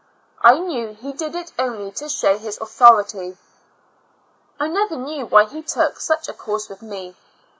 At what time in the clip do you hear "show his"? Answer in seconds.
2.09-2.57